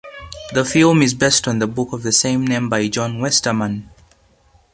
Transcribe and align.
The 0.55 0.65
film 0.65 1.03
is 1.03 1.13
based 1.13 1.47
on 1.47 1.59
the 1.59 1.67
book 1.67 1.93
of 1.93 2.01
the 2.01 2.11
same 2.11 2.43
name 2.47 2.69
by 2.69 2.87
John 2.87 3.19
Westermann. 3.19 3.87